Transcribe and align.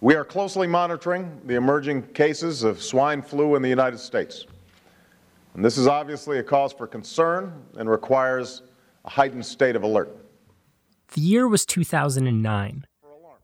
We 0.00 0.14
are 0.14 0.24
closely 0.24 0.68
monitoring 0.68 1.40
the 1.44 1.56
emerging 1.56 2.02
cases 2.12 2.62
of 2.62 2.80
swine 2.80 3.20
flu 3.20 3.56
in 3.56 3.62
the 3.62 3.68
United 3.68 3.98
States. 3.98 4.46
And 5.54 5.64
this 5.64 5.76
is 5.76 5.88
obviously 5.88 6.38
a 6.38 6.42
cause 6.44 6.72
for 6.72 6.86
concern 6.86 7.64
and 7.76 7.90
requires 7.90 8.62
a 9.04 9.10
heightened 9.10 9.44
state 9.44 9.74
of 9.74 9.82
alert. 9.82 10.16
The 11.14 11.20
year 11.20 11.48
was 11.48 11.66
2009. 11.66 12.86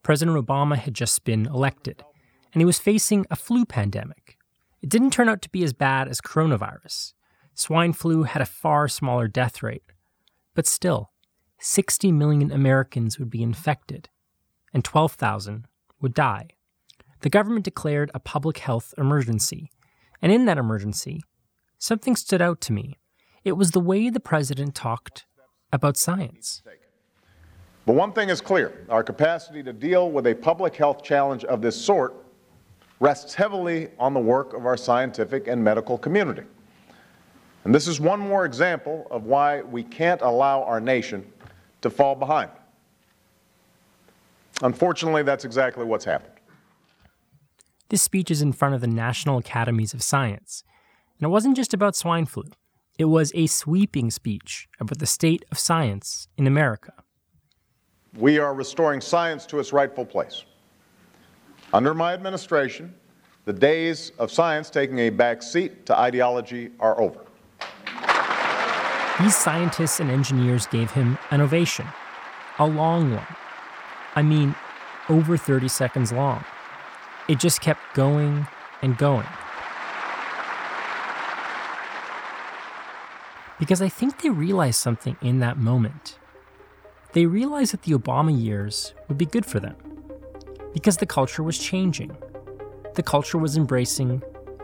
President 0.04 0.36
Obama 0.36 0.76
had 0.76 0.94
just 0.94 1.24
been 1.24 1.46
elected, 1.46 2.04
and 2.52 2.60
he 2.60 2.64
was 2.64 2.78
facing 2.78 3.26
a 3.32 3.36
flu 3.36 3.64
pandemic. 3.64 4.36
It 4.80 4.88
didn't 4.88 5.10
turn 5.10 5.28
out 5.28 5.42
to 5.42 5.50
be 5.50 5.64
as 5.64 5.72
bad 5.72 6.06
as 6.06 6.20
coronavirus. 6.20 7.14
Swine 7.54 7.92
flu 7.92 8.22
had 8.22 8.42
a 8.42 8.46
far 8.46 8.86
smaller 8.86 9.26
death 9.26 9.60
rate. 9.60 9.82
But 10.54 10.68
still, 10.68 11.10
60 11.58 12.12
million 12.12 12.52
Americans 12.52 13.18
would 13.18 13.30
be 13.30 13.42
infected, 13.42 14.08
and 14.72 14.84
12,000 14.84 15.66
would 16.04 16.14
die. 16.14 16.48
The 17.22 17.30
government 17.30 17.64
declared 17.64 18.10
a 18.12 18.20
public 18.20 18.58
health 18.58 18.92
emergency, 18.98 19.70
and 20.20 20.30
in 20.30 20.44
that 20.44 20.58
emergency, 20.58 21.22
something 21.78 22.14
stood 22.14 22.42
out 22.42 22.60
to 22.60 22.74
me. 22.74 22.98
It 23.42 23.52
was 23.52 23.70
the 23.70 23.80
way 23.80 24.10
the 24.10 24.20
president 24.20 24.74
talked 24.74 25.24
about 25.72 25.96
science. 25.96 26.62
But 27.86 27.94
one 27.94 28.12
thing 28.12 28.28
is 28.28 28.42
clear 28.42 28.84
our 28.90 29.02
capacity 29.02 29.62
to 29.62 29.72
deal 29.72 30.10
with 30.10 30.26
a 30.26 30.34
public 30.34 30.76
health 30.76 31.02
challenge 31.02 31.44
of 31.46 31.62
this 31.62 31.74
sort 31.74 32.14
rests 33.00 33.32
heavily 33.32 33.88
on 33.98 34.12
the 34.12 34.20
work 34.20 34.52
of 34.52 34.66
our 34.66 34.76
scientific 34.76 35.48
and 35.48 35.64
medical 35.64 35.96
community. 35.96 36.42
And 37.64 37.74
this 37.74 37.88
is 37.88 37.98
one 37.98 38.20
more 38.20 38.44
example 38.44 39.06
of 39.10 39.24
why 39.24 39.62
we 39.62 39.82
can't 39.82 40.20
allow 40.20 40.64
our 40.64 40.80
nation 40.80 41.24
to 41.80 41.88
fall 41.88 42.14
behind. 42.14 42.50
Unfortunately, 44.62 45.22
that's 45.22 45.44
exactly 45.44 45.84
what's 45.84 46.04
happened. 46.04 46.34
This 47.88 48.02
speech 48.02 48.30
is 48.30 48.42
in 48.42 48.52
front 48.52 48.74
of 48.74 48.80
the 48.80 48.86
National 48.86 49.38
Academies 49.38 49.94
of 49.94 50.02
Science. 50.02 50.64
And 51.18 51.26
it 51.26 51.30
wasn't 51.30 51.56
just 51.56 51.74
about 51.74 51.96
swine 51.96 52.26
flu, 52.26 52.44
it 52.98 53.06
was 53.06 53.32
a 53.34 53.46
sweeping 53.46 54.10
speech 54.10 54.68
about 54.78 54.98
the 54.98 55.06
state 55.06 55.44
of 55.50 55.58
science 55.58 56.28
in 56.36 56.46
America. 56.46 56.92
We 58.16 58.38
are 58.38 58.54
restoring 58.54 59.00
science 59.00 59.46
to 59.46 59.58
its 59.58 59.72
rightful 59.72 60.06
place. 60.06 60.44
Under 61.72 61.92
my 61.92 62.14
administration, 62.14 62.94
the 63.44 63.52
days 63.52 64.12
of 64.18 64.30
science 64.30 64.70
taking 64.70 65.00
a 65.00 65.10
back 65.10 65.42
seat 65.42 65.84
to 65.86 65.98
ideology 65.98 66.70
are 66.78 67.00
over. 67.00 67.20
These 69.20 69.36
scientists 69.36 70.00
and 70.00 70.10
engineers 70.10 70.66
gave 70.66 70.90
him 70.92 71.18
an 71.30 71.40
ovation, 71.40 71.86
a 72.58 72.66
long 72.66 73.14
one. 73.14 73.26
I 74.14 74.22
mean, 74.22 74.54
over 75.08 75.36
30 75.36 75.68
seconds 75.68 76.12
long. 76.12 76.44
It 77.28 77.38
just 77.38 77.60
kept 77.60 77.80
going 77.94 78.46
and 78.82 78.96
going. 78.96 79.26
Because 83.58 83.80
I 83.80 83.88
think 83.88 84.22
they 84.22 84.30
realized 84.30 84.78
something 84.78 85.16
in 85.22 85.38
that 85.40 85.58
moment. 85.58 86.18
They 87.12 87.26
realized 87.26 87.72
that 87.72 87.82
the 87.82 87.92
Obama 87.92 88.36
years 88.38 88.94
would 89.08 89.16
be 89.16 89.26
good 89.26 89.46
for 89.46 89.60
them. 89.60 89.76
Because 90.72 90.96
the 90.96 91.06
culture 91.06 91.42
was 91.42 91.58
changing. 91.58 92.16
The 92.94 93.02
culture 93.02 93.38
was 93.38 93.56
embracing 93.56 94.22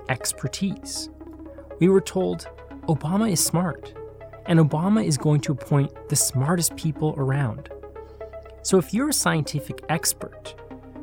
expertise. 0.09 1.09
We 1.79 1.89
were 1.89 2.01
told 2.01 2.49
Obama 2.89 3.31
is 3.31 3.43
smart, 3.43 3.95
and 4.47 4.59
Obama 4.59 5.05
is 5.05 5.17
going 5.17 5.41
to 5.43 5.53
appoint 5.53 5.93
the 6.09 6.17
smartest 6.17 6.77
people 6.77 7.15
around. 7.17 7.71
So 8.63 8.77
if 8.77 8.93
you're 8.93 9.09
a 9.09 9.13
scientific 9.13 9.83
expert, 9.89 10.55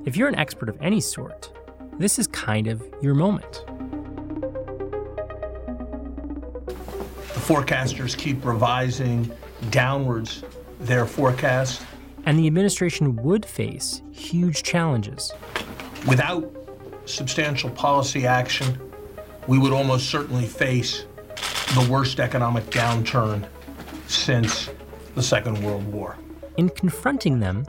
if 0.06 0.16
you're 0.16 0.28
an 0.28 0.36
expert 0.36 0.70
of 0.70 0.78
any 0.80 1.02
sort, 1.02 1.52
this 1.98 2.20
is 2.20 2.28
kind 2.28 2.68
of 2.68 2.88
your 3.02 3.16
moment. 3.16 3.66
The 6.68 7.54
forecasters 7.54 8.16
keep 8.16 8.46
revising 8.46 9.32
downwards 9.72 10.44
their 10.80 11.08
forecast. 11.08 11.82
And 12.28 12.38
the 12.38 12.46
administration 12.46 13.16
would 13.18 13.44
face 13.44 14.04
huge 14.12 14.62
challenges. 14.62 15.34
Without 16.08 16.54
substantial 17.06 17.72
policy 17.72 18.28
action, 18.28 18.80
we 19.48 19.58
would 19.58 19.74
almost 19.74 20.10
certainly 20.10 20.46
face 20.46 21.06
the 21.74 21.88
worst 21.90 22.20
economic 22.20 22.66
downturn 22.66 23.48
since 24.08 24.70
the 25.16 25.24
Second 25.24 25.64
World 25.64 25.92
War. 25.92 26.18
In 26.58 26.70
confronting 26.70 27.40
them, 27.40 27.66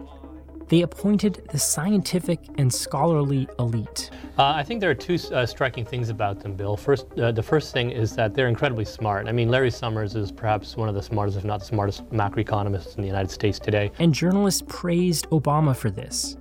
they 0.69 0.83
appointed 0.83 1.47
the 1.51 1.59
scientific 1.59 2.41
and 2.59 2.73
scholarly 2.73 3.49
elite. 3.59 4.11
Uh, 4.39 4.53
I 4.55 4.63
think 4.63 4.81
there 4.81 4.91
are 4.91 4.95
two 4.95 5.19
uh, 5.33 5.47
striking 5.47 5.85
things 5.85 6.09
about 6.09 6.41
them, 6.41 6.55
Bill. 6.55 6.77
First, 6.77 7.07
uh, 7.19 7.33
the 7.33 7.43
first 7.43 7.73
thing 7.73 7.91
is 7.91 8.15
that 8.17 8.35
they're 8.35 8.49
incredibly 8.49 8.85
smart. 8.85 9.29
I 9.29 9.33
mean, 9.33 9.49
Larry 9.49 9.71
Summers 9.71 10.15
is 10.15 10.31
perhaps 10.31 10.77
one 10.77 10.89
of 10.89 10.95
the 10.95 11.03
smartest, 11.03 11.39
if 11.39 11.45
not 11.45 11.61
the 11.61 11.67
smartest, 11.67 12.09
macroeconomists 12.11 12.97
in 12.97 13.03
the 13.03 13.09
United 13.09 13.31
States 13.31 13.59
today. 13.59 13.91
And 13.99 14.15
journalists 14.15 14.63
praised 14.69 15.29
Obama 15.31 15.75
for 15.75 15.91
this. 15.91 16.37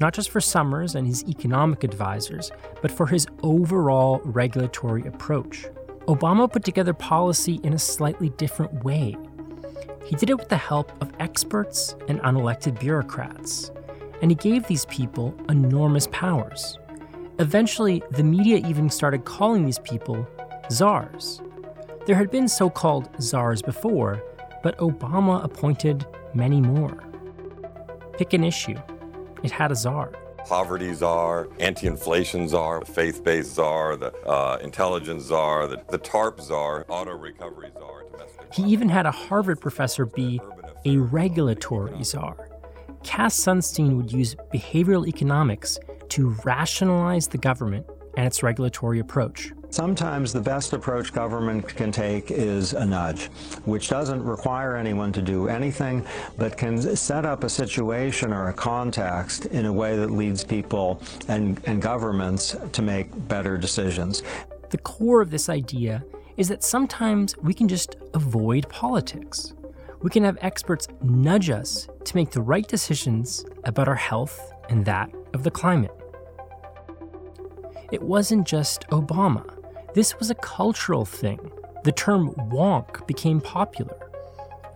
Not 0.00 0.14
just 0.14 0.30
for 0.30 0.40
Summers 0.40 0.94
and 0.94 1.06
his 1.06 1.24
economic 1.24 1.82
advisors, 1.82 2.52
but 2.80 2.90
for 2.90 3.06
his 3.06 3.26
overall 3.42 4.20
regulatory 4.24 5.04
approach. 5.06 5.66
Obama 6.06 6.50
put 6.50 6.64
together 6.64 6.94
policy 6.94 7.60
in 7.64 7.72
a 7.72 7.78
slightly 7.78 8.30
different 8.30 8.84
way. 8.84 9.16
He 10.04 10.16
did 10.16 10.30
it 10.30 10.38
with 10.38 10.48
the 10.48 10.56
help 10.56 10.92
of 11.02 11.12
experts 11.20 11.94
and 12.08 12.20
unelected 12.20 12.78
bureaucrats, 12.80 13.70
and 14.22 14.30
he 14.30 14.34
gave 14.34 14.66
these 14.66 14.84
people 14.86 15.34
enormous 15.48 16.08
powers. 16.10 16.78
Eventually, 17.38 18.02
the 18.10 18.24
media 18.24 18.56
even 18.66 18.90
started 18.90 19.24
calling 19.24 19.64
these 19.64 19.78
people 19.78 20.26
czars. 20.70 21.40
There 22.06 22.16
had 22.16 22.30
been 22.30 22.48
so 22.48 22.70
called 22.70 23.08
czars 23.20 23.62
before, 23.62 24.22
but 24.62 24.76
Obama 24.78 25.44
appointed 25.44 26.06
many 26.34 26.60
more. 26.60 27.04
Pick 28.16 28.32
an 28.32 28.44
issue, 28.44 28.78
it 29.42 29.50
had 29.50 29.70
a 29.70 29.76
czar 29.76 30.12
poverty 30.48 30.94
czar, 30.94 31.48
anti-inflation 31.60 32.48
czar, 32.48 32.82
faith-based 32.84 33.54
czar, 33.54 33.96
the 33.96 34.12
uh, 34.26 34.58
intelligence 34.62 35.24
czar, 35.24 35.66
the, 35.66 35.82
the 35.90 35.98
TARP 35.98 36.40
czar, 36.40 36.86
auto 36.88 37.12
recovery 37.12 37.70
czar. 37.78 37.87
He 38.52 38.62
even 38.64 38.88
had 38.88 39.06
a 39.06 39.10
Harvard 39.10 39.60
professor 39.60 40.06
be 40.06 40.40
a 40.84 40.96
regulatory 40.96 42.02
czar. 42.02 42.48
Cass 43.02 43.38
Sunstein 43.38 43.96
would 43.96 44.12
use 44.12 44.34
behavioral 44.52 45.06
economics 45.06 45.78
to 46.10 46.30
rationalize 46.44 47.28
the 47.28 47.38
government 47.38 47.86
and 48.16 48.26
its 48.26 48.42
regulatory 48.42 48.98
approach. 48.98 49.52
Sometimes 49.70 50.32
the 50.32 50.40
best 50.40 50.72
approach 50.72 51.12
government 51.12 51.68
can 51.68 51.92
take 51.92 52.30
is 52.30 52.72
a 52.72 52.84
nudge, 52.86 53.26
which 53.66 53.88
doesn't 53.88 54.24
require 54.24 54.76
anyone 54.76 55.12
to 55.12 55.20
do 55.20 55.48
anything, 55.48 56.04
but 56.38 56.56
can 56.56 56.80
set 56.96 57.26
up 57.26 57.44
a 57.44 57.50
situation 57.50 58.32
or 58.32 58.48
a 58.48 58.52
context 58.52 59.44
in 59.46 59.66
a 59.66 59.72
way 59.72 59.94
that 59.96 60.10
leads 60.10 60.42
people 60.42 61.02
and, 61.28 61.60
and 61.66 61.82
governments 61.82 62.56
to 62.72 62.80
make 62.80 63.08
better 63.28 63.58
decisions. 63.58 64.22
The 64.70 64.78
core 64.78 65.20
of 65.20 65.30
this 65.30 65.50
idea 65.50 66.02
is 66.38 66.48
that 66.48 66.62
sometimes 66.62 67.36
we 67.38 67.52
can 67.52 67.68
just 67.68 67.96
avoid 68.14 68.66
politics. 68.68 69.54
We 70.00 70.08
can 70.08 70.22
have 70.22 70.38
experts 70.40 70.86
nudge 71.02 71.50
us 71.50 71.88
to 72.04 72.16
make 72.16 72.30
the 72.30 72.40
right 72.40 72.66
decisions 72.66 73.44
about 73.64 73.88
our 73.88 73.96
health 73.96 74.54
and 74.70 74.84
that 74.86 75.10
of 75.34 75.42
the 75.42 75.50
climate. 75.50 75.90
It 77.90 78.00
wasn't 78.00 78.46
just 78.46 78.86
Obama. 78.90 79.44
This 79.94 80.18
was 80.20 80.30
a 80.30 80.36
cultural 80.36 81.04
thing. 81.04 81.40
The 81.82 81.92
term 81.92 82.30
wonk 82.52 83.04
became 83.08 83.40
popular. 83.40 83.96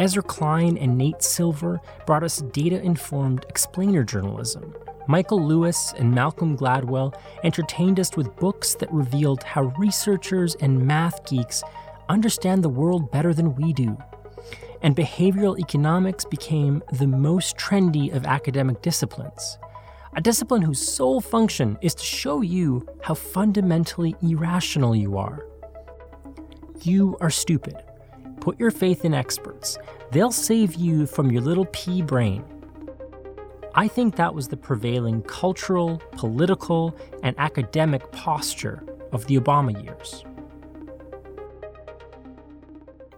Ezra 0.01 0.23
Klein 0.23 0.77
and 0.77 0.99
Nate 0.99 1.23
Silver 1.23 1.81
brought 2.07 2.25
us 2.25 2.39
data 2.39 2.83
informed 2.83 3.47
explainer 3.49 4.03
journalism. 4.03 4.75
Michael 5.09 5.45
Lewis 5.45 5.93
and 5.97 6.15
Malcolm 6.15 6.57
Gladwell 6.57 7.15
entertained 7.45 7.99
us 7.99 8.17
with 8.17 8.37
books 8.37 8.75
that 8.77 8.93
revealed 8.93 9.43
how 9.43 9.65
researchers 9.79 10.55
and 10.57 10.87
math 10.87 11.27
geeks 11.29 11.63
understand 12.09 12.63
the 12.63 12.69
world 12.69 13.11
better 13.11 13.35
than 13.35 13.55
we 13.57 13.73
do. 13.73 13.97
And 14.83 14.97
behavioral 14.97 15.59
economics 15.59 16.25
became 16.25 16.83
the 16.93 17.07
most 17.07 17.57
trendy 17.57 18.15
of 18.15 18.27
academic 18.27 18.83
disciplines. 18.83 19.59
A 20.15 20.21
discipline 20.21 20.63
whose 20.63 20.87
sole 20.87 21.21
function 21.21 21.79
is 21.81 21.95
to 21.95 22.05
show 22.05 22.43
you 22.43 22.87
how 23.03 23.15
fundamentally 23.15 24.15
irrational 24.21 24.95
you 24.95 25.17
are. 25.17 25.47
You 26.83 27.17
are 27.21 27.31
stupid. 27.31 27.77
Put 28.41 28.59
your 28.59 28.71
faith 28.71 29.05
in 29.05 29.15
experts. 29.15 29.79
They'll 30.11 30.33
save 30.33 30.75
you 30.75 31.07
from 31.07 31.31
your 31.31 31.41
little 31.43 31.67
pea 31.67 32.03
brain. 32.03 32.45
I 33.75 33.89
think 33.89 34.17
that 34.17 34.35
was 34.35 34.49
the 34.49 34.57
prevailing 34.57 35.23
cultural, 35.23 35.97
political, 36.13 36.95
and 37.23 37.35
academic 37.39 38.13
posture 38.13 38.85
of 39.13 39.27
the 39.27 39.39
Obama 39.39 39.83
years. 39.83 40.25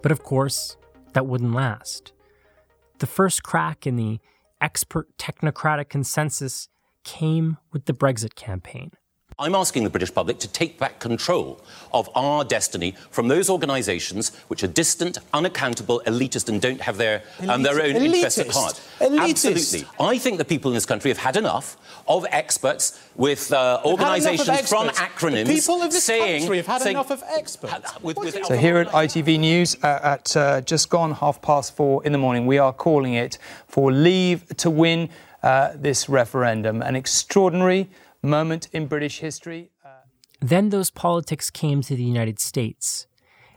But 0.00 0.12
of 0.12 0.22
course, 0.22 0.76
that 1.12 1.26
wouldn't 1.26 1.54
last. 1.54 2.12
The 2.98 3.06
first 3.06 3.42
crack 3.42 3.84
in 3.84 3.96
the 3.96 4.20
expert 4.60 5.08
technocratic 5.18 5.88
consensus 5.88 6.68
came 7.02 7.58
with 7.72 7.86
the 7.86 7.92
Brexit 7.92 8.36
campaign. 8.36 8.92
I'm 9.36 9.56
asking 9.56 9.82
the 9.82 9.90
British 9.90 10.14
public 10.14 10.38
to 10.40 10.48
take 10.48 10.78
back 10.78 11.00
control 11.00 11.60
of 11.92 12.08
our 12.14 12.44
destiny 12.44 12.94
from 13.10 13.26
those 13.26 13.50
organisations 13.50 14.32
which 14.46 14.62
are 14.62 14.68
distant, 14.68 15.18
unaccountable, 15.32 16.00
elitist, 16.06 16.48
and 16.48 16.60
don't 16.62 16.80
have 16.80 16.98
their, 16.98 17.24
um, 17.48 17.62
their 17.64 17.82
own 17.82 17.94
elitist. 17.94 18.14
interests 18.14 18.38
at 18.38 18.50
heart. 18.50 18.80
Elitist. 19.00 19.50
Absolutely. 19.50 19.88
I 19.98 20.18
think 20.18 20.38
the 20.38 20.44
people 20.44 20.70
in 20.70 20.76
this 20.76 20.86
country 20.86 21.10
have 21.10 21.18
had 21.18 21.36
enough 21.36 21.76
of 22.06 22.24
experts 22.30 23.00
with 23.16 23.52
uh, 23.52 23.80
organisations 23.84 24.68
from 24.68 24.88
acronyms 24.90 25.46
The 25.46 25.54
people 25.56 25.82
of 25.82 25.90
this 25.90 26.04
saying, 26.04 26.42
country 26.42 26.58
have 26.58 26.66
had 26.68 26.82
saying- 26.82 26.94
enough 26.96 27.10
of 27.10 27.24
experts. 27.28 27.92
with- 28.02 28.16
with- 28.16 28.44
So 28.46 28.56
here 28.56 28.76
at 28.78 28.86
ITV 28.94 29.38
News 29.38 29.76
uh, 29.82 29.98
at 30.14 30.36
uh, 30.36 30.60
just 30.60 30.90
gone 30.90 31.12
half 31.12 31.42
past 31.42 31.74
four 31.74 32.04
in 32.04 32.12
the 32.12 32.18
morning, 32.18 32.46
we 32.46 32.58
are 32.58 32.72
calling 32.72 33.14
it 33.14 33.38
for 33.66 33.90
leave 33.90 34.44
to 34.58 34.70
win 34.70 35.08
uh, 35.42 35.72
this 35.74 36.08
referendum. 36.08 36.82
An 36.82 36.94
extraordinary 36.94 37.88
moment 38.24 38.68
in 38.72 38.86
British 38.86 39.20
history. 39.20 39.70
Uh, 39.84 39.88
Then 40.40 40.70
those 40.70 40.90
politics 40.90 41.50
came 41.50 41.82
to 41.82 41.94
the 41.96 42.04
United 42.04 42.40
States. 42.40 43.06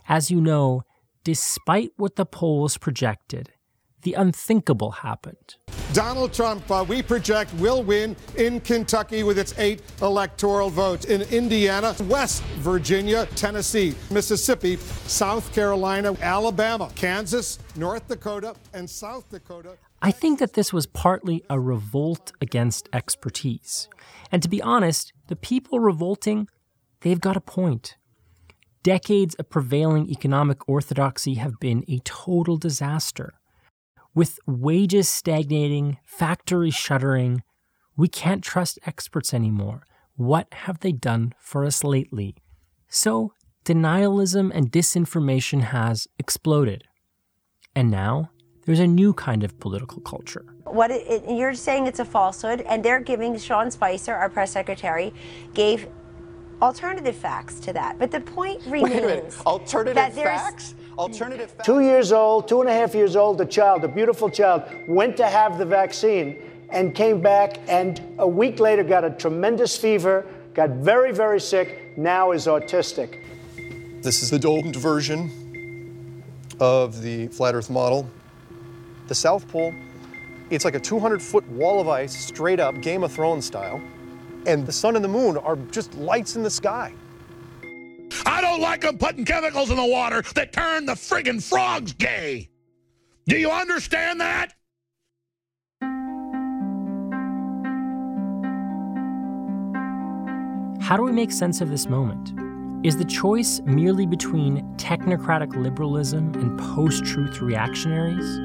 As 0.07 0.31
you 0.31 0.39
know, 0.39 0.83
despite 1.23 1.91
what 1.97 2.15
the 2.15 2.25
polls 2.25 2.77
projected, 2.77 3.51
the 4.01 4.13
unthinkable 4.13 4.91
happened. 4.91 5.55
Donald 5.93 6.33
Trump, 6.33 6.69
uh, 6.69 6.85
we 6.87 7.01
project, 7.01 7.53
will 7.55 7.81
win 7.81 8.15
in 8.35 8.59
Kentucky 8.61 9.23
with 9.23 9.39
its 9.39 9.57
eight 9.57 9.81
electoral 10.01 10.69
votes. 10.69 11.05
In 11.05 11.21
Indiana, 11.23 11.95
West 12.03 12.43
Virginia, 12.59 13.25
Tennessee, 13.35 13.95
Mississippi, 14.11 14.75
South 14.75 15.51
Carolina, 15.55 16.15
Alabama, 16.21 16.91
Kansas, 16.95 17.57
North 17.75 18.07
Dakota, 18.07 18.55
and 18.73 18.87
South 18.89 19.29
Dakota. 19.31 19.77
I 20.01 20.11
think 20.11 20.39
that 20.39 20.53
this 20.53 20.71
was 20.71 20.85
partly 20.85 21.43
a 21.49 21.59
revolt 21.59 22.31
against 22.39 22.89
expertise. 22.93 23.89
And 24.31 24.43
to 24.43 24.49
be 24.49 24.61
honest, 24.61 25.13
the 25.27 25.35
people 25.35 25.79
revolting, 25.79 26.47
they've 27.01 27.19
got 27.19 27.37
a 27.37 27.41
point. 27.41 27.97
Decades 28.83 29.35
of 29.35 29.49
prevailing 29.49 30.09
economic 30.09 30.69
orthodoxy 30.69 31.35
have 31.35 31.59
been 31.59 31.83
a 31.87 31.99
total 31.99 32.57
disaster. 32.57 33.33
With 34.17 34.39
wages 34.47 35.07
stagnating, 35.07 35.99
factories 36.03 36.73
shuttering, 36.73 37.43
we 37.95 38.07
can't 38.07 38.43
trust 38.43 38.79
experts 38.83 39.31
anymore. 39.31 39.83
What 40.15 40.47
have 40.65 40.79
they 40.79 40.91
done 40.91 41.35
for 41.39 41.63
us 41.63 41.83
lately? 41.83 42.35
So, 42.87 43.33
denialism 43.63 44.49
and 44.55 44.71
disinformation 44.71 45.65
has 45.65 46.07
exploded. 46.17 46.85
And 47.75 47.91
now, 47.91 48.31
there's 48.65 48.79
a 48.79 48.87
new 48.87 49.13
kind 49.13 49.43
of 49.43 49.59
political 49.59 50.01
culture. 50.01 50.45
What 50.63 50.89
it, 50.89 51.05
it- 51.07 51.37
you're 51.37 51.53
saying 51.53 51.85
it's 51.85 51.99
a 51.99 52.05
falsehood, 52.05 52.61
and 52.61 52.83
they're 52.83 52.99
giving 52.99 53.37
Sean 53.37 53.69
Spicer, 53.69 54.15
our 54.15 54.29
press 54.29 54.51
secretary, 54.51 55.13
gave 55.53 55.87
alternative 56.59 57.15
facts 57.15 57.59
to 57.59 57.73
that. 57.73 57.99
But 57.99 58.09
the 58.09 58.21
point 58.21 58.65
remains 58.65 58.89
Wait 58.89 59.03
a 59.03 59.07
minute. 59.07 59.45
Alternative 59.45 59.93
that 59.95 60.15
facts? 60.15 60.73
Alternative? 60.97 61.53
Two 61.63 61.81
years 61.81 62.11
old, 62.11 62.47
two 62.47 62.61
and 62.61 62.69
a 62.69 62.73
half 62.73 62.95
years 62.95 63.15
old, 63.15 63.39
a 63.39 63.45
child, 63.45 63.83
a 63.83 63.87
beautiful 63.87 64.29
child, 64.29 64.63
went 64.87 65.15
to 65.17 65.27
have 65.27 65.57
the 65.57 65.65
vaccine 65.65 66.37
and 66.69 66.95
came 66.95 67.21
back 67.21 67.59
and 67.67 68.01
a 68.17 68.27
week 68.27 68.59
later 68.59 68.83
got 68.83 69.03
a 69.03 69.11
tremendous 69.11 69.77
fever, 69.77 70.25
got 70.53 70.71
very, 70.71 71.13
very 71.13 71.39
sick, 71.39 71.97
now 71.97 72.31
is 72.31 72.47
autistic. 72.47 73.23
This 74.01 74.23
is 74.23 74.29
the 74.29 74.39
domed 74.39 74.75
version 74.75 76.23
of 76.59 77.01
the 77.01 77.27
flat 77.27 77.53
Earth 77.53 77.69
model. 77.69 78.09
The 79.07 79.15
South 79.15 79.47
Pole, 79.47 79.73
it's 80.49 80.65
like 80.65 80.75
a 80.75 80.79
200 80.79 81.21
foot 81.21 81.47
wall 81.49 81.79
of 81.79 81.87
ice, 81.87 82.17
straight 82.17 82.59
up, 82.59 82.81
Game 82.81 83.03
of 83.03 83.11
Thrones 83.11 83.45
style. 83.45 83.81
And 84.45 84.65
the 84.65 84.71
sun 84.71 84.95
and 84.95 85.03
the 85.03 85.09
moon 85.09 85.37
are 85.37 85.57
just 85.71 85.93
lights 85.95 86.35
in 86.35 86.43
the 86.43 86.49
sky. 86.49 86.93
Don't 88.57 88.63
like 88.63 88.81
them 88.81 88.97
putting 88.97 89.23
chemicals 89.23 89.69
in 89.69 89.75
the 89.75 89.85
water 89.85 90.23
that 90.33 90.51
turn 90.51 90.87
the 90.87 90.93
friggin' 90.93 91.43
frogs 91.43 91.93
gay. 91.93 92.49
Do 93.27 93.37
you 93.37 93.51
understand 93.51 94.19
that? 94.19 94.55
How 100.81 100.97
do 100.97 101.03
we 101.03 101.11
make 101.11 101.31
sense 101.31 101.61
of 101.61 101.69
this 101.69 101.87
moment? 101.87 102.33
Is 102.83 102.97
the 102.97 103.05
choice 103.05 103.61
merely 103.63 104.07
between 104.07 104.63
technocratic 104.77 105.55
liberalism 105.55 106.33
and 106.33 106.59
post 106.59 107.05
truth 107.05 107.39
reactionaries? 107.41 108.39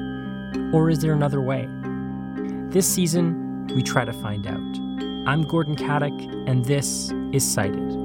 Or 0.75 0.91
is 0.91 0.99
there 0.99 1.13
another 1.13 1.41
way? 1.41 1.67
This 2.69 2.85
season, 2.85 3.65
we 3.73 3.81
try 3.81 4.05
to 4.05 4.13
find 4.13 4.45
out. 4.45 5.27
I'm 5.27 5.41
Gordon 5.41 5.75
Katic, 5.75 6.47
and 6.47 6.63
this 6.65 7.11
is 7.31 7.43
Cited. 7.43 8.02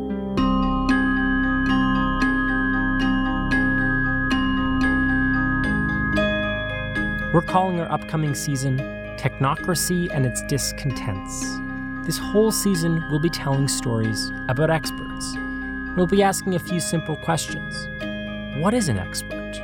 We're 7.30 7.42
calling 7.42 7.78
our 7.78 7.92
upcoming 7.92 8.34
season 8.34 8.78
Technocracy 9.18 10.08
and 10.10 10.24
Its 10.24 10.40
Discontents. 10.44 11.58
This 12.06 12.16
whole 12.16 12.50
season, 12.50 13.04
we'll 13.10 13.18
be 13.18 13.28
telling 13.28 13.68
stories 13.68 14.32
about 14.48 14.70
experts. 14.70 15.36
We'll 15.94 16.06
be 16.06 16.22
asking 16.22 16.54
a 16.54 16.58
few 16.58 16.80
simple 16.80 17.16
questions 17.16 17.86
What 18.62 18.72
is 18.72 18.88
an 18.88 18.98
expert? 18.98 19.56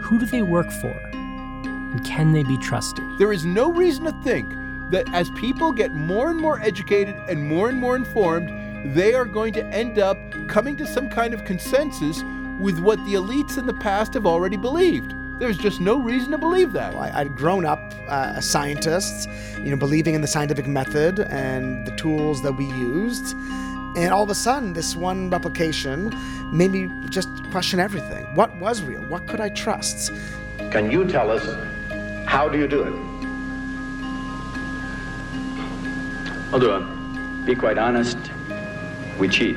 Who 0.00 0.18
do 0.18 0.26
they 0.26 0.42
work 0.42 0.72
for? 0.72 0.90
And 1.12 2.04
can 2.04 2.32
they 2.32 2.42
be 2.42 2.58
trusted? 2.58 3.04
There 3.16 3.32
is 3.32 3.44
no 3.44 3.70
reason 3.70 4.02
to 4.06 4.12
think 4.24 4.52
that 4.90 5.08
as 5.14 5.30
people 5.30 5.70
get 5.70 5.94
more 5.94 6.30
and 6.30 6.40
more 6.40 6.60
educated 6.60 7.14
and 7.28 7.46
more 7.46 7.68
and 7.68 7.78
more 7.78 7.94
informed, 7.94 8.92
they 8.92 9.14
are 9.14 9.24
going 9.24 9.52
to 9.52 9.64
end 9.66 10.00
up 10.00 10.18
coming 10.48 10.76
to 10.78 10.84
some 10.84 11.08
kind 11.08 11.32
of 11.32 11.44
consensus 11.44 12.24
with 12.58 12.80
what 12.80 12.98
the 13.04 13.14
elites 13.14 13.56
in 13.56 13.66
the 13.66 13.74
past 13.74 14.14
have 14.14 14.26
already 14.26 14.56
believed. 14.56 15.14
There's 15.38 15.56
just 15.56 15.80
no 15.80 16.00
reason 16.00 16.32
to 16.32 16.38
believe 16.38 16.72
that. 16.72 16.96
I, 16.96 17.20
I'd 17.20 17.36
grown 17.36 17.64
up 17.64 17.78
uh, 18.08 18.34
as 18.36 18.50
scientists, 18.50 19.28
you 19.56 19.70
know, 19.70 19.76
believing 19.76 20.14
in 20.14 20.20
the 20.20 20.26
scientific 20.26 20.66
method 20.66 21.20
and 21.20 21.86
the 21.86 21.92
tools 21.92 22.42
that 22.42 22.52
we 22.52 22.64
used. 22.64 23.36
And 23.96 24.12
all 24.12 24.24
of 24.24 24.30
a 24.30 24.34
sudden, 24.34 24.72
this 24.72 24.96
one 24.96 25.30
replication 25.30 26.12
made 26.52 26.72
me 26.72 26.90
just 27.08 27.28
question 27.52 27.78
everything. 27.78 28.24
What 28.34 28.54
was 28.56 28.82
real? 28.82 29.02
What 29.02 29.28
could 29.28 29.40
I 29.40 29.48
trust? 29.50 30.12
Can 30.72 30.90
you 30.90 31.04
tell 31.04 31.30
us 31.30 31.44
how 32.26 32.48
do 32.48 32.58
you 32.58 32.66
do 32.66 32.82
it? 32.82 32.92
I'll 36.52 36.58
do 36.58 36.74
it. 36.74 37.46
Be 37.46 37.54
quite 37.54 37.78
honest, 37.78 38.18
we 39.18 39.28
cheat. 39.28 39.56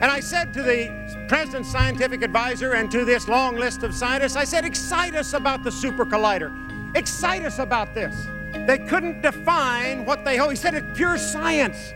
And 0.00 0.12
I 0.12 0.20
said 0.20 0.54
to 0.54 0.62
the 0.62 0.97
president's 1.28 1.70
scientific 1.70 2.22
advisor 2.22 2.72
and 2.72 2.90
to 2.90 3.04
this 3.04 3.28
long 3.28 3.56
list 3.56 3.82
of 3.82 3.94
scientists, 3.94 4.34
I 4.34 4.44
said, 4.44 4.64
excite 4.64 5.14
us 5.14 5.34
about 5.34 5.62
the 5.62 5.70
super 5.70 6.04
collider. 6.06 6.50
Excite 6.96 7.44
us 7.44 7.58
about 7.58 7.94
this. 7.94 8.26
They 8.66 8.78
couldn't 8.78 9.20
define 9.20 10.06
what 10.06 10.24
they 10.24 10.38
hold. 10.38 10.50
He 10.50 10.56
said 10.56 10.74
it's 10.74 10.96
pure 10.96 11.18
science. 11.18 11.92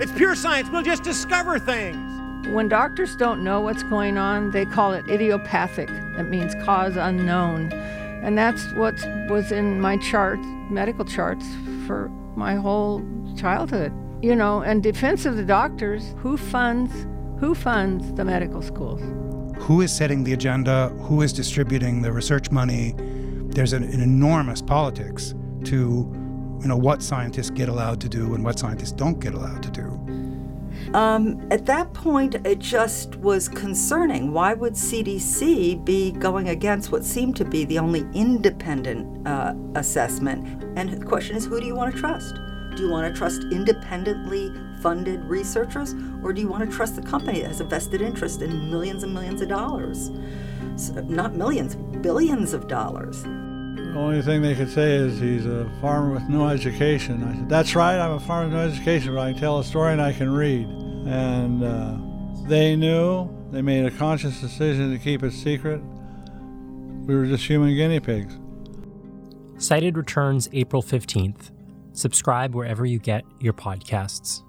It's 0.00 0.12
pure 0.12 0.36
science. 0.36 0.70
We'll 0.70 0.82
just 0.82 1.02
discover 1.02 1.58
things. 1.58 1.98
When 2.48 2.68
doctors 2.68 3.16
don't 3.16 3.42
know 3.42 3.60
what's 3.60 3.82
going 3.82 4.16
on, 4.16 4.52
they 4.52 4.64
call 4.64 4.92
it 4.92 5.08
idiopathic. 5.08 5.88
That 6.16 6.28
means 6.28 6.54
cause 6.64 6.96
unknown. 6.96 7.72
And 7.72 8.38
that's 8.38 8.72
what 8.74 8.94
was 9.28 9.50
in 9.50 9.80
my 9.80 9.96
charts, 9.96 10.46
medical 10.70 11.04
charts, 11.04 11.44
for 11.86 12.08
my 12.36 12.54
whole 12.54 13.02
childhood. 13.36 13.92
You 14.22 14.36
know, 14.36 14.62
and 14.62 14.82
defense 14.82 15.26
of 15.26 15.36
the 15.36 15.44
doctors, 15.44 16.14
who 16.18 16.36
funds 16.36 17.06
who 17.42 17.56
funds 17.56 18.12
the 18.12 18.24
medical 18.24 18.62
schools? 18.62 19.00
Who 19.64 19.80
is 19.80 19.90
setting 19.90 20.22
the 20.22 20.32
agenda? 20.32 20.90
Who 21.00 21.22
is 21.22 21.32
distributing 21.32 22.00
the 22.00 22.12
research 22.12 22.52
money? 22.52 22.94
There's 22.96 23.72
an, 23.72 23.82
an 23.82 24.00
enormous 24.00 24.62
politics 24.62 25.34
to 25.64 25.76
you 26.60 26.68
know 26.68 26.76
what 26.76 27.02
scientists 27.02 27.50
get 27.50 27.68
allowed 27.68 28.00
to 28.02 28.08
do 28.08 28.36
and 28.36 28.44
what 28.44 28.60
scientists 28.60 28.92
don't 28.92 29.18
get 29.18 29.34
allowed 29.34 29.60
to 29.64 29.70
do. 29.72 29.88
Um, 30.94 31.44
at 31.50 31.66
that 31.66 31.92
point, 31.94 32.36
it 32.46 32.60
just 32.60 33.16
was 33.16 33.48
concerning. 33.48 34.32
Why 34.32 34.54
would 34.54 34.74
CDC 34.74 35.84
be 35.84 36.12
going 36.12 36.48
against 36.48 36.92
what 36.92 37.04
seemed 37.04 37.34
to 37.38 37.44
be 37.44 37.64
the 37.64 37.80
only 37.80 38.06
independent 38.14 39.26
uh, 39.26 39.54
assessment? 39.74 40.62
And 40.76 40.90
the 40.90 41.04
question 41.04 41.34
is, 41.34 41.44
who 41.44 41.58
do 41.58 41.66
you 41.66 41.74
want 41.74 41.92
to 41.92 42.00
trust? 42.00 42.36
Do 42.76 42.84
you 42.84 42.88
want 42.88 43.12
to 43.12 43.18
trust 43.18 43.42
independently 43.50 44.52
funded 44.82 45.24
researchers, 45.24 45.94
or 46.22 46.32
do 46.32 46.40
you 46.40 46.48
want 46.48 46.68
to 46.68 46.76
trust 46.76 46.96
the 46.96 47.02
company 47.02 47.40
that 47.40 47.48
has 47.48 47.60
a 47.60 47.64
vested 47.64 48.02
interest 48.02 48.42
in 48.42 48.70
millions 48.70 49.04
and 49.04 49.14
millions 49.14 49.40
of 49.40 49.48
dollars? 49.48 50.10
So, 50.76 50.94
not 51.02 51.34
millions, 51.34 51.76
billions 51.76 52.52
of 52.52 52.66
dollars. 52.66 53.22
The 53.22 53.94
only 53.98 54.22
thing 54.22 54.42
they 54.42 54.54
could 54.54 54.70
say 54.70 54.94
is 54.94 55.20
he's 55.20 55.46
a 55.46 55.70
farmer 55.80 56.12
with 56.12 56.28
no 56.28 56.48
education. 56.48 57.22
I 57.22 57.34
said, 57.34 57.48
That's 57.48 57.76
right, 57.76 57.98
I'm 57.98 58.12
a 58.12 58.20
farmer 58.20 58.46
with 58.46 58.54
no 58.54 58.60
education, 58.60 59.14
but 59.14 59.20
I 59.20 59.32
can 59.32 59.40
tell 59.40 59.58
a 59.60 59.64
story 59.64 59.92
and 59.92 60.02
I 60.02 60.12
can 60.12 60.32
read. 60.32 60.66
And 60.66 61.62
uh, 61.62 61.98
they 62.48 62.74
knew, 62.74 63.30
they 63.50 63.62
made 63.62 63.84
a 63.84 63.90
conscious 63.90 64.40
decision 64.40 64.90
to 64.92 64.98
keep 64.98 65.22
it 65.22 65.32
secret. 65.32 65.80
We 67.06 67.14
were 67.14 67.26
just 67.26 67.44
human 67.44 67.74
guinea 67.74 68.00
pigs. 68.00 68.38
Cited 69.58 69.96
returns 69.96 70.48
April 70.52 70.82
15th. 70.82 71.50
Subscribe 71.92 72.54
wherever 72.54 72.86
you 72.86 72.98
get 72.98 73.24
your 73.40 73.52
podcasts. 73.52 74.42